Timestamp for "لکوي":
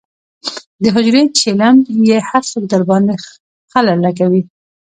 4.03-4.41